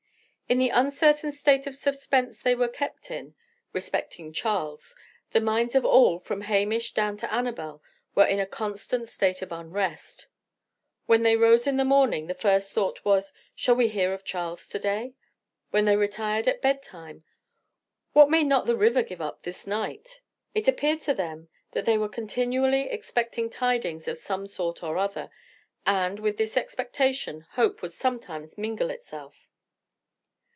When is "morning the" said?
11.85-12.33